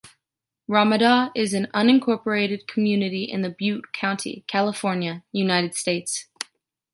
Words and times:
Ramada 0.67 1.31
is 1.35 1.53
an 1.53 1.67
unincorporated 1.75 2.65
community 2.65 3.25
in 3.25 3.43
Butte 3.53 3.93
County, 3.93 4.43
California, 4.47 5.23
United 5.31 5.75
States. 5.75 6.25